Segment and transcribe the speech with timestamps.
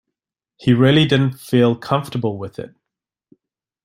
[0.57, 2.73] He really didn't feel comfortable with it.